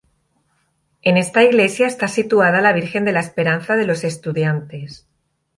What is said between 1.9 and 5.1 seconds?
situada la Virgen de la Esperanza de los estudiantes.